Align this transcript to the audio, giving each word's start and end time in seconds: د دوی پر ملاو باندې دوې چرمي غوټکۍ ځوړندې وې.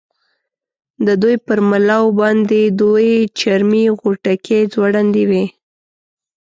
د 1.05 1.07
دوی 1.21 1.35
پر 1.45 1.59
ملاو 1.69 2.05
باندې 2.19 2.61
دوې 2.81 3.13
چرمي 3.39 3.85
غوټکۍ 3.99 4.61
ځوړندې 4.73 5.23
وې. 5.29 5.43